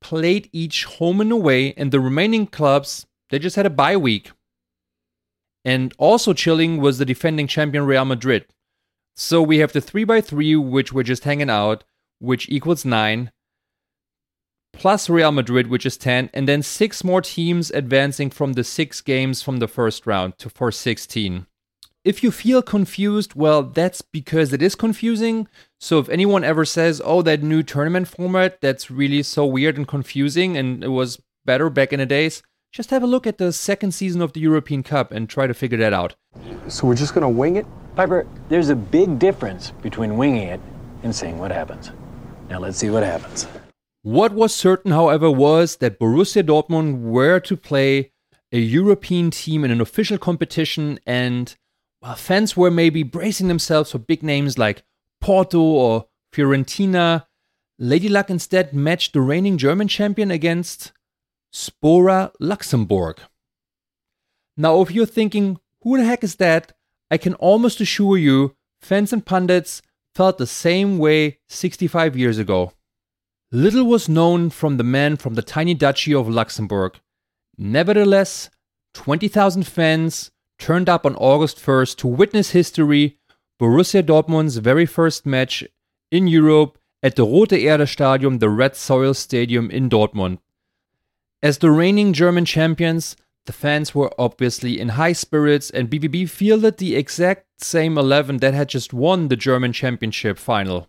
played 0.00 0.48
each 0.52 0.84
home 0.84 1.20
and 1.20 1.32
away, 1.32 1.74
and 1.74 1.90
the 1.90 2.00
remaining 2.00 2.46
clubs, 2.46 3.06
they 3.30 3.38
just 3.38 3.56
had 3.56 3.66
a 3.66 3.70
bye 3.70 3.96
week. 3.96 4.30
And 5.64 5.92
also 5.98 6.32
chilling 6.32 6.80
was 6.80 6.98
the 6.98 7.04
defending 7.04 7.46
champion 7.46 7.84
Real 7.84 8.04
Madrid. 8.04 8.46
So 9.16 9.42
we 9.42 9.58
have 9.58 9.72
the 9.72 9.80
3 9.80 10.04
by 10.04 10.20
3 10.20 10.54
which 10.56 10.92
we're 10.92 11.02
just 11.02 11.24
hanging 11.24 11.50
out, 11.50 11.82
which 12.18 12.48
equals 12.48 12.84
9, 12.84 13.30
plus 14.72 15.10
Real 15.10 15.32
Madrid, 15.32 15.66
which 15.66 15.84
is 15.84 15.96
10, 15.96 16.30
and 16.32 16.48
then 16.48 16.62
six 16.62 17.02
more 17.02 17.20
teams 17.20 17.70
advancing 17.70 18.30
from 18.30 18.52
the 18.52 18.64
six 18.64 19.00
games 19.00 19.42
from 19.42 19.58
the 19.58 19.68
first 19.68 20.06
round 20.06 20.38
to 20.38 20.48
for 20.48 20.70
16. 20.70 21.46
If 22.04 22.22
you 22.22 22.30
feel 22.30 22.62
confused, 22.62 23.34
well, 23.34 23.62
that's 23.62 24.02
because 24.02 24.52
it 24.52 24.62
is 24.62 24.74
confusing. 24.74 25.48
So 25.80 25.98
if 25.98 26.08
anyone 26.08 26.44
ever 26.44 26.64
says, 26.64 27.02
oh, 27.04 27.22
that 27.22 27.42
new 27.42 27.62
tournament 27.62 28.08
format, 28.08 28.60
that's 28.60 28.90
really 28.90 29.22
so 29.22 29.44
weird 29.44 29.76
and 29.76 29.86
confusing 29.86 30.56
and 30.56 30.82
it 30.82 30.88
was 30.88 31.20
better 31.44 31.68
back 31.68 31.92
in 31.92 31.98
the 31.98 32.06
days, 32.06 32.42
just 32.72 32.90
have 32.90 33.02
a 33.02 33.06
look 33.06 33.26
at 33.26 33.38
the 33.38 33.52
second 33.52 33.92
season 33.92 34.22
of 34.22 34.32
the 34.32 34.40
European 34.40 34.82
Cup 34.82 35.10
and 35.10 35.28
try 35.28 35.46
to 35.46 35.54
figure 35.54 35.78
that 35.78 35.92
out. 35.92 36.14
So 36.68 36.86
we're 36.86 36.94
just 36.94 37.14
going 37.14 37.22
to 37.22 37.28
wing 37.28 37.56
it? 37.56 37.66
Piper, 37.96 38.26
there's 38.48 38.68
a 38.68 38.76
big 38.76 39.18
difference 39.18 39.72
between 39.82 40.16
winging 40.16 40.48
it 40.48 40.60
and 41.02 41.14
seeing 41.14 41.38
what 41.38 41.50
happens. 41.50 41.90
Now 42.48 42.58
let's 42.58 42.78
see 42.78 42.90
what 42.90 43.02
happens. 43.02 43.46
What 44.02 44.32
was 44.32 44.54
certain, 44.54 44.92
however, 44.92 45.30
was 45.30 45.76
that 45.76 45.98
Borussia 45.98 46.42
Dortmund 46.42 47.00
were 47.02 47.40
to 47.40 47.56
play 47.56 48.12
a 48.52 48.58
European 48.58 49.30
team 49.30 49.64
in 49.64 49.70
an 49.70 49.80
official 49.80 50.18
competition 50.18 50.98
and 51.06 51.54
while 52.00 52.14
fans 52.14 52.56
were 52.56 52.70
maybe 52.70 53.02
bracing 53.02 53.48
themselves 53.48 53.90
for 53.90 53.98
big 53.98 54.22
names 54.22 54.56
like 54.56 54.84
Porto 55.20 55.60
or 55.60 56.06
Fiorentina, 56.32 57.26
Lady 57.78 58.08
Luck 58.08 58.30
instead 58.30 58.72
matched 58.72 59.12
the 59.12 59.20
reigning 59.20 59.58
German 59.58 59.88
champion 59.88 60.30
against 60.30 60.92
Spora 61.52 62.32
Luxembourg. 62.40 63.20
Now, 64.56 64.80
if 64.80 64.90
you're 64.90 65.06
thinking, 65.06 65.58
who 65.82 65.96
the 65.96 66.04
heck 66.04 66.24
is 66.24 66.36
that? 66.36 66.72
I 67.10 67.16
can 67.16 67.34
almost 67.34 67.80
assure 67.80 68.16
you, 68.16 68.56
fans 68.80 69.12
and 69.12 69.24
pundits 69.24 69.82
felt 70.18 70.36
the 70.36 70.48
same 70.48 70.98
way 70.98 71.38
65 71.48 72.16
years 72.16 72.38
ago. 72.38 72.72
Little 73.52 73.84
was 73.84 74.08
known 74.08 74.50
from 74.50 74.76
the 74.76 74.82
man 74.82 75.16
from 75.16 75.34
the 75.34 75.42
tiny 75.42 75.74
duchy 75.74 76.12
of 76.12 76.28
Luxembourg. 76.28 76.98
Nevertheless, 77.56 78.50
20,000 78.94 79.64
fans 79.64 80.32
turned 80.58 80.88
up 80.88 81.06
on 81.06 81.14
August 81.14 81.64
1st 81.64 81.98
to 81.98 82.08
witness 82.08 82.50
history, 82.50 83.16
Borussia 83.60 84.02
Dortmund's 84.02 84.56
very 84.56 84.86
first 84.86 85.24
match 85.24 85.62
in 86.10 86.26
Europe 86.26 86.78
at 87.00 87.14
the 87.14 87.22
Rote 87.22 87.52
Erde 87.52 87.86
Stadium, 87.86 88.40
the 88.40 88.50
Red 88.50 88.74
Soil 88.74 89.14
Stadium 89.14 89.70
in 89.70 89.88
Dortmund. 89.88 90.38
As 91.44 91.58
the 91.58 91.70
reigning 91.70 92.12
German 92.12 92.44
champions, 92.44 93.14
the 93.48 93.52
fans 93.52 93.92
were 93.92 94.12
obviously 94.16 94.78
in 94.78 94.90
high 94.90 95.12
spirits, 95.12 95.68
and 95.70 95.90
BVB 95.90 96.30
fielded 96.30 96.78
the 96.78 96.94
exact 96.94 97.46
same 97.60 97.98
11 97.98 98.36
that 98.36 98.54
had 98.54 98.68
just 98.68 98.92
won 98.92 99.26
the 99.26 99.34
German 99.34 99.72
championship 99.72 100.38
final. 100.38 100.88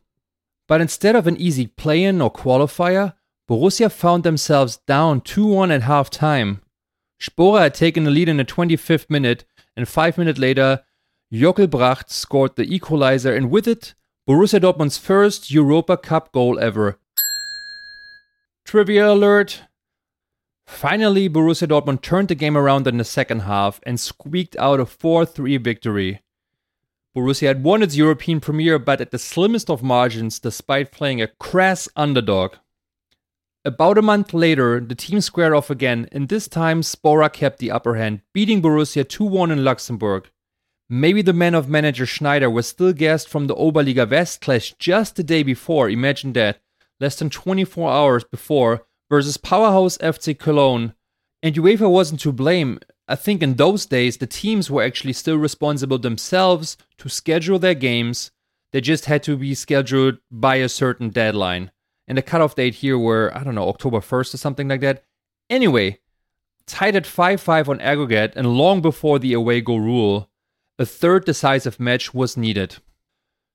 But 0.68 0.82
instead 0.82 1.16
of 1.16 1.26
an 1.26 1.38
easy 1.38 1.66
play 1.66 2.04
in 2.04 2.22
or 2.22 2.32
qualifier, 2.32 3.16
Borussia 3.50 3.92
found 3.92 4.24
themselves 4.24 4.78
down 4.86 5.22
2 5.22 5.48
1 5.48 5.72
at 5.72 5.82
half 5.82 6.12
time. 6.12 6.62
Spora 7.20 7.62
had 7.62 7.74
taken 7.74 8.04
the 8.04 8.12
lead 8.12 8.30
in 8.30 8.38
the 8.38 8.46
25th 8.46 9.10
minute 9.10 9.44
and 9.80 9.88
five 9.88 10.18
minutes 10.18 10.38
later, 10.38 10.84
Jockel 11.32 11.70
Bracht 11.70 12.12
scored 12.12 12.58
the 12.58 12.64
equalizer, 12.64 13.34
and 13.34 13.50
with 13.50 13.66
it, 13.66 13.94
Borussia 14.28 14.60
Dortmund's 14.60 14.98
first 14.98 15.50
Europa 15.50 15.96
Cup 15.96 16.34
goal 16.34 16.60
ever. 16.60 17.00
Trivia 18.66 19.10
alert! 19.10 19.62
Finally, 20.70 21.28
Borussia 21.28 21.68
Dortmund 21.68 22.02
turned 22.02 22.30
the 22.30 22.36
game 22.36 22.56
around 22.56 22.88
in 22.88 22.98
the 22.98 23.04
second 23.04 23.42
half 23.42 23.82
and 23.84 24.00
squeaked 24.00 24.56
out 24.58 24.80
a 24.80 24.86
4 24.86 25.26
3 25.26 25.58
victory. 25.58 26.22
Borussia 27.14 27.48
had 27.48 27.64
won 27.64 27.84
its 27.84 27.98
European 27.98 28.40
premiere, 28.40 28.80
but 28.80 29.02
at 29.02 29.12
the 29.12 29.18
slimmest 29.18 29.70
of 29.70 29.84
margins 29.84 30.40
despite 30.40 30.94
playing 30.94 31.22
a 31.22 31.28
crass 31.28 31.90
underdog. 31.98 32.54
About 33.66 33.98
a 33.98 34.04
month 34.04 34.34
later, 34.34 34.80
the 34.80 34.96
team 34.96 35.20
squared 35.20 35.54
off 35.54 35.70
again, 35.70 36.08
and 36.14 36.30
this 36.30 36.48
time 36.48 36.82
Spora 36.82 37.34
kept 37.34 37.58
the 37.60 37.72
upper 37.72 37.96
hand, 37.96 38.22
beating 38.32 38.62
Borussia 38.62 39.06
2 39.06 39.26
1 39.26 39.52
in 39.52 39.66
Luxembourg. 39.66 40.30
Maybe 40.88 41.22
the 41.22 41.34
man 41.34 41.56
of 41.56 41.68
manager 41.68 42.06
Schneider 42.06 42.50
was 42.50 42.68
still 42.68 42.94
gassed 42.94 43.28
from 43.28 43.48
the 43.48 43.56
Oberliga 43.56 44.10
West 44.10 44.40
clash 44.40 44.76
just 44.80 45.18
the 45.18 45.24
day 45.24 45.44
before, 45.44 45.90
imagine 45.90 46.32
that, 46.34 46.62
less 47.00 47.18
than 47.18 47.30
24 47.30 47.92
hours 47.92 48.24
before, 48.24 48.86
versus 49.10 49.38
powerhouse 49.38 49.98
FC 49.98 50.38
Cologne. 50.38 50.94
And 51.42 51.56
UEFA 51.56 51.90
wasn't 51.90 52.22
to 52.22 52.32
blame. 52.32 52.80
I 53.08 53.16
think 53.16 53.42
in 53.42 53.56
those 53.56 53.86
days, 53.86 54.18
the 54.18 54.28
teams 54.28 54.70
were 54.70 54.84
actually 54.84 55.14
still 55.14 55.38
responsible 55.38 55.98
themselves 55.98 56.78
to 57.00 57.10
schedule 57.10 57.58
their 57.58 57.74
games. 57.74 58.32
They 58.72 58.82
just 58.82 59.06
had 59.06 59.24
to 59.24 59.36
be 59.36 59.56
scheduled 59.56 60.20
by 60.30 60.58
a 60.58 60.70
certain 60.70 61.10
deadline. 61.10 61.72
And 62.08 62.18
the 62.18 62.22
cutoff 62.22 62.56
date 62.56 62.76
here 62.76 62.98
were, 62.98 63.32
I 63.36 63.44
don't 63.44 63.56
know, 63.56 63.70
October 63.70 64.00
1st 64.00 64.34
or 64.34 64.38
something 64.38 64.68
like 64.68 64.82
that. 64.82 65.04
Anyway, 65.50 66.00
tied 66.68 66.96
at 66.96 67.08
5 67.08 67.42
5 67.42 67.70
on 67.70 67.82
aggregate, 67.82 68.34
and 68.36 68.58
long 68.58 68.82
before 68.82 69.20
the 69.20 69.34
away 69.34 69.62
goal 69.62 69.80
rule, 69.80 70.30
a 70.78 70.86
third 70.86 71.26
decisive 71.26 71.80
match 71.80 72.14
was 72.14 72.38
needed. 72.38 72.78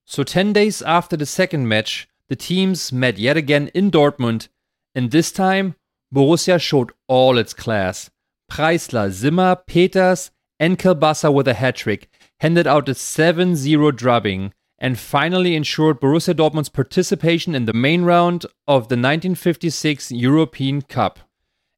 So, 0.05 0.23
10 0.23 0.53
days 0.53 0.83
after 0.83 1.17
the 1.17 1.27
second 1.27 1.69
match, 1.69 2.09
the 2.29 2.37
teams 2.37 2.93
met 2.93 3.19
yet 3.19 3.37
again 3.37 3.69
in 3.75 3.91
Dortmund, 3.91 4.49
and 4.95 5.11
this 5.11 5.33
time, 5.33 5.75
Borussia 6.15 6.61
showed 6.61 6.93
all 7.09 7.39
its 7.39 7.53
class. 7.53 8.11
Preisler, 8.51 9.11
Zimmer, 9.11 9.57
Peters, 9.67 10.31
and 10.61 10.79
Kelbassa 10.79 11.33
with 11.33 11.49
a 11.49 11.55
hat 11.55 11.77
trick 11.77 12.09
handed 12.41 12.67
out 12.67 12.89
a 12.89 12.95
7 12.95 13.57
0 13.57 13.91
drubbing 13.91 14.53
and 14.79 14.99
finally 14.99 15.57
ensured 15.57 16.01
Borussia 16.01 16.35
Dortmund's 16.35 16.69
participation 16.69 17.55
in 17.55 17.65
the 17.65 17.73
main 17.73 18.05
round 18.05 18.45
of 18.67 18.89
the 18.89 18.97
1956 18.97 20.13
European 20.13 20.83
Cup. 20.83 21.21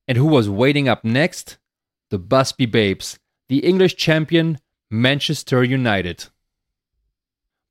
And 0.09 0.19
who 0.19 0.27
was 0.27 0.49
waiting 0.51 0.89
up 0.89 1.05
next? 1.05 1.59
The 2.11 2.19
Busby 2.19 2.67
Babes, 2.67 3.19
the 3.49 3.59
English 3.59 3.97
champion 3.97 4.59
Manchester 4.91 5.65
United. 5.65 6.27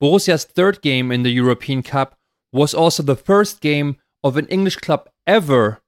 Borussia's 0.02 0.44
third 0.44 0.82
game 0.82 1.12
in 1.12 1.24
the 1.24 1.32
European 1.32 1.82
Cup 1.82 2.18
was 2.52 2.74
also 2.74 3.04
the 3.04 3.16
first 3.16 3.62
game 3.62 3.98
of 4.26 4.38
an 4.38 4.48
English 4.48 4.78
club 4.78 5.08
ever 5.28 5.84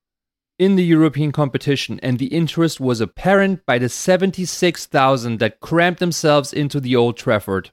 in 0.60 0.76
the 0.76 0.86
European 0.86 1.32
competition, 1.32 2.00
and 2.04 2.20
the 2.20 2.28
interest 2.28 2.80
was 2.80 3.02
apparent 3.02 3.66
by 3.66 3.80
the 3.80 3.90
76,000 3.90 5.40
that 5.40 5.60
crammed 5.60 5.98
themselves 5.98 6.54
into 6.54 6.80
the 6.80 6.96
Old 6.96 7.18
Trafford. 7.18 7.72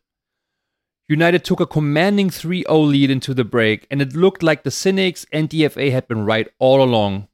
United 1.07 1.45
took 1.45 1.61
a 1.61 1.67
commanding 1.67 2.31
3 2.31 2.65
0 2.67 2.79
lead 2.81 3.11
into 3.11 3.35
the 3.35 3.45
break, 3.45 3.87
and 3.91 4.01
it 4.01 4.17
looked 4.17 4.43
like 4.43 4.63
the 4.63 4.71
Cynics 4.71 5.27
and 5.31 5.51
DFA 5.51 5.93
had 5.93 6.09
been 6.09 6.25
right 6.25 6.49
all 6.59 6.83
along. 6.83 7.29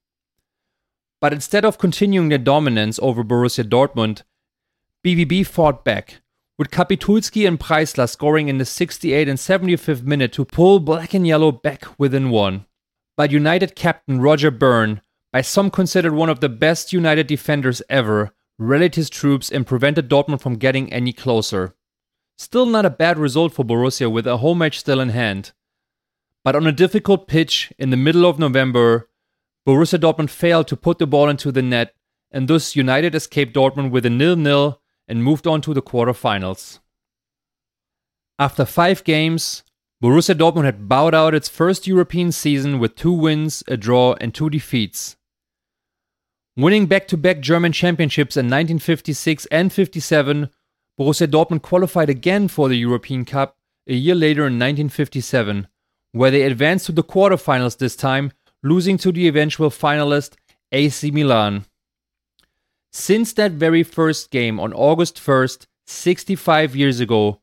But 1.21 1.33
instead 1.33 1.65
of 1.65 1.79
continuing 1.79 2.31
their 2.31 2.39
dominance 2.39 2.99
over 3.01 3.23
Borussia 3.23 3.63
Dortmund, 3.63 4.23
BVB 5.07 5.47
fought 5.47 5.85
back, 5.85 6.21
with 6.59 6.73
Kapitulski 6.73 7.47
and 7.47 7.61
Preisler 7.61 8.09
scoring 8.09 8.49
in 8.49 8.59
the 8.59 8.65
68th 8.65 9.29
and 9.29 9.39
75th 9.39 10.03
minute 10.03 10.33
to 10.33 10.45
pull 10.45 10.81
black 10.81 11.15
and 11.15 11.25
yellow 11.25 11.53
back 11.53 11.87
within 11.97 12.31
one. 12.31 12.67
But 13.17 13.31
United 13.31 13.75
captain 13.75 14.21
Roger 14.21 14.51
Byrne 14.51 15.01
by 15.33 15.43
some 15.43 15.71
considered 15.71 16.15
one 16.15 16.29
of 16.29 16.41
the 16.41 16.49
best 16.49 16.93
United 16.93 17.27
defenders 17.27 17.83
ever, 17.89 18.33
rallied 18.59 18.97
his 18.97 19.09
troops 19.09 19.51
and 19.51 19.67
prevented 19.67 20.09
Dortmund 20.09 20.41
from 20.41 20.57
getting 20.57 20.93
any 20.93 21.13
closer. 21.13 21.75
Still 22.37 22.67
not 22.67 22.87
a 22.87 22.91
bad 22.91 23.19
result 23.19 23.53
for 23.53 23.65
Borussia 23.65 24.11
with 24.11 24.27
a 24.27 24.39
home 24.39 24.59
match 24.59 24.79
still 24.79 25.01
in 25.01 25.11
hand. 25.11 25.53
But 26.43 26.57
on 26.57 26.67
a 26.67 26.73
difficult 26.73 27.29
pitch 27.29 27.73
in 27.79 27.91
the 27.91 27.97
middle 27.97 28.25
of 28.25 28.39
November, 28.39 29.09
Borussia 29.67 29.99
Dortmund 29.99 30.31
failed 30.31 30.67
to 30.69 30.77
put 30.77 30.99
the 30.99 31.07
ball 31.07 31.29
into 31.29 31.53
the 31.53 31.63
net, 31.63 31.95
and 32.33 32.49
thus 32.49 32.75
United 32.75 33.15
escaped 33.15 33.55
Dortmund 33.55 33.91
with 33.91 34.07
a 34.07 34.11
nil-nil 34.11 34.81
and 35.07 35.23
moved 35.23 35.47
on 35.47 35.61
to 35.61 35.75
the 35.75 35.83
quarterfinals. 35.83 36.81
After 38.39 38.65
five 38.65 39.05
games, 39.05 39.63
Borussia 40.03 40.35
Dortmund 40.35 40.65
had 40.65 40.89
bowed 40.89 41.15
out 41.15 41.35
its 41.35 41.49
first 41.49 41.87
European 41.87 42.33
season 42.33 42.79
with 42.79 42.97
two 42.97 43.13
wins, 43.13 43.63
a 43.69 43.77
draw, 43.77 44.15
and 44.19 44.35
two 44.35 44.49
defeats. 44.49 45.17
Winning 46.57 46.87
back 46.87 47.07
to 47.09 47.19
back 47.19 47.41
German 47.41 47.73
championships 47.73 48.37
in 48.37 48.47
1956 48.47 49.47
and 49.47 49.71
57, 49.71 50.49
Borussia 50.99 51.27
Dortmund 51.27 51.61
qualified 51.61 52.09
again 52.09 52.49
for 52.49 52.69
the 52.69 52.77
European 52.77 53.27
Cup 53.27 53.59
a 53.87 53.95
year 53.95 54.15
later 54.15 54.43
in 54.43 54.59
1957, 54.59 55.69
where 56.13 56.31
they 56.31 56.43
advanced 56.43 56.87
to 56.87 56.93
the 56.93 57.05
quarterfinals 57.05 57.77
this 57.77 57.95
time, 57.95 58.33
losing 58.63 58.97
to 58.99 59.13
the 59.13 59.29
eventual 59.29 59.69
finalist 59.69 60.35
AC 60.73 61.11
Milan. 61.11 61.67
Since 62.93 63.35
that 63.35 63.53
very 63.53 63.83
first 63.83 64.31
game 64.31 64.59
on 64.59 64.73
August 64.73 65.17
1st, 65.17 65.67
65 65.87 66.75
years 66.75 67.01
ago, 67.01 67.40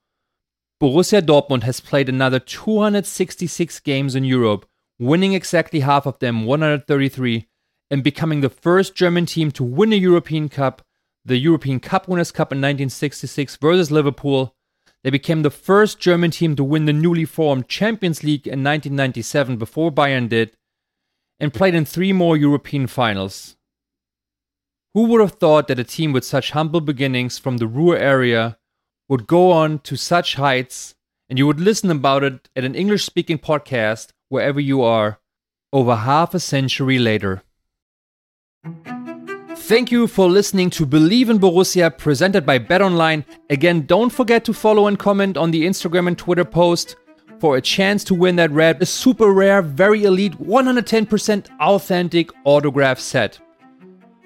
Borussia 0.79 1.23
Dortmund 1.23 1.63
has 1.63 1.79
played 1.79 2.07
another 2.07 2.39
266 2.39 3.79
games 3.79 4.13
in 4.13 4.23
Europe, 4.23 4.67
winning 4.99 5.33
exactly 5.33 5.79
half 5.79 6.05
of 6.05 6.19
them, 6.19 6.45
133, 6.45 7.47
and 7.89 8.03
becoming 8.03 8.41
the 8.41 8.49
first 8.49 8.93
German 8.93 9.25
team 9.25 9.49
to 9.51 9.63
win 9.63 9.91
a 9.91 9.95
European 9.95 10.49
Cup, 10.49 10.83
the 11.25 11.37
European 11.37 11.79
Cup 11.79 12.07
Winners' 12.07 12.31
Cup 12.31 12.51
in 12.51 12.59
1966 12.59 13.55
versus 13.55 13.89
Liverpool. 13.89 14.55
They 15.03 15.09
became 15.09 15.41
the 15.41 15.49
first 15.49 15.99
German 15.99 16.29
team 16.29 16.55
to 16.55 16.63
win 16.63 16.85
the 16.85 16.93
newly 16.93 17.25
formed 17.25 17.67
Champions 17.67 18.23
League 18.23 18.45
in 18.45 18.63
1997 18.63 19.57
before 19.57 19.91
Bayern 19.91 20.29
did, 20.29 20.55
and 21.39 21.53
played 21.53 21.73
in 21.73 21.85
three 21.85 22.13
more 22.13 22.37
European 22.37 22.85
finals. 22.85 23.55
Who 24.93 25.05
would 25.07 25.21
have 25.21 25.33
thought 25.33 25.69
that 25.69 25.79
a 25.79 25.83
team 25.83 26.13
with 26.13 26.23
such 26.23 26.51
humble 26.51 26.81
beginnings 26.81 27.39
from 27.39 27.57
the 27.57 27.67
Ruhr 27.67 27.97
area 27.97 28.59
would 29.09 29.27
go 29.27 29.51
on 29.51 29.79
to 29.79 29.95
such 29.95 30.35
heights, 30.35 30.95
and 31.29 31.37
you 31.37 31.47
would 31.47 31.59
listen 31.59 31.91
about 31.91 32.23
it 32.23 32.49
at 32.55 32.63
an 32.63 32.75
English 32.75 33.05
speaking 33.05 33.37
podcast 33.37 34.09
wherever 34.29 34.59
you 34.59 34.81
are, 34.81 35.19
over 35.71 35.95
half 35.95 36.33
a 36.33 36.39
century 36.39 36.99
later. 36.99 37.43
Thank 39.55 39.91
you 39.91 40.07
for 40.07 40.29
listening 40.29 40.69
to 40.71 40.85
Bleav 40.85 41.29
in 41.29 41.39
Borussia 41.39 41.97
presented 41.97 42.45
by 42.45 42.57
BetOnline. 42.57 43.25
Again, 43.49 43.85
don't 43.85 44.09
forget 44.09 44.45
to 44.45 44.53
follow 44.53 44.87
and 44.87 44.97
comment 44.97 45.35
on 45.35 45.51
the 45.51 45.65
Instagram 45.65 46.07
and 46.07 46.17
Twitter 46.17 46.45
post 46.45 46.95
for 47.39 47.57
a 47.57 47.61
chance 47.61 48.03
to 48.05 48.15
win 48.15 48.35
that 48.37 48.51
red, 48.51 48.81
a 48.81 48.85
super 48.85 49.31
rare, 49.31 49.61
very 49.61 50.05
elite, 50.05 50.39
110% 50.39 51.49
authentic 51.59 52.29
autograph 52.45 52.99
set. 52.99 53.39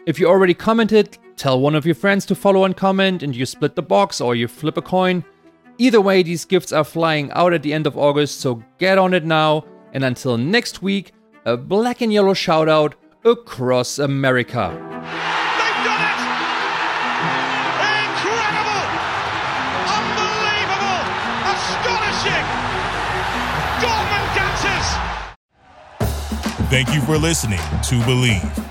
If 0.05 0.19
you 0.19 0.27
already 0.27 0.53
commented, 0.53 1.17
tell 1.41 1.60
one 1.60 1.73
of 1.73 1.88
your 1.88 1.95
friends 1.95 2.23
to 2.23 2.36
follow 2.36 2.65
and 2.65 2.77
comment, 2.77 3.23
and 3.23 3.36
you 3.36 3.47
split 3.47 3.75
the 3.75 3.82
box 3.82 4.21
or 4.21 4.36
you 4.36 4.47
flip 4.47 4.77
a 4.77 4.82
coin. 4.82 5.25
Either 5.80 5.99
way, 5.99 6.21
these 6.21 6.45
gifts 6.45 6.71
are 6.71 6.84
flying 6.84 7.32
out 7.32 7.51
at 7.51 7.63
the 7.63 7.73
end 7.73 7.88
of 7.88 7.97
August, 7.97 8.39
so 8.41 8.62
get 8.77 8.99
on 8.99 9.15
it 9.15 9.25
now. 9.25 9.65
And 9.91 10.04
until 10.04 10.38
next 10.38 10.84
week, 10.84 11.13
a 11.45 11.58
black 11.58 12.01
and 12.01 12.13
yellow 12.13 12.36
shout 12.36 12.69
out 12.69 12.93
across 13.25 13.97
America. 13.97 14.69
They've 14.69 15.82
done 15.82 16.04
it! 16.06 16.19
Incredible! 18.06 18.86
Unbelievable! 19.97 21.01
Astonishing! 21.58 22.45
Dortmund 23.82 24.27
dancers! 24.38 24.89
Thank 26.69 26.93
you 26.93 27.01
for 27.01 27.17
listening 27.17 27.58
to 27.58 27.95
Bleav. 28.06 28.70